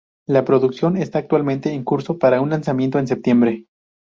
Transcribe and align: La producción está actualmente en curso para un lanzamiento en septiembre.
La 0.27 0.43
producción 0.45 0.97
está 0.97 1.19
actualmente 1.19 1.71
en 1.71 1.83
curso 1.83 2.17
para 2.17 2.41
un 2.41 2.49
lanzamiento 2.49 2.97
en 2.97 3.05
septiembre. 3.07 3.67